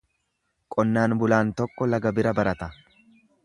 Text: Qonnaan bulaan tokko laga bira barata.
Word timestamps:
Qonnaan 0.75 1.13
bulaan 1.21 1.51
tokko 1.61 1.91
laga 1.95 2.13
bira 2.21 2.33
barata. 2.41 2.75